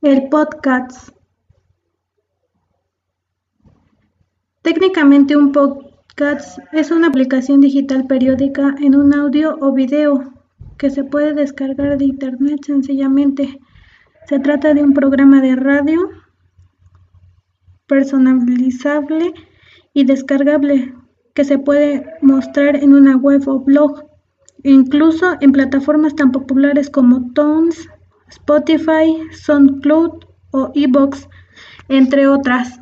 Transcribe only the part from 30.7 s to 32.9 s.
eBooks, entre otras.